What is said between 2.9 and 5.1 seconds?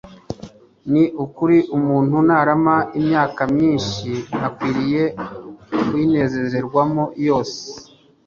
imyaka myinshi akwiriye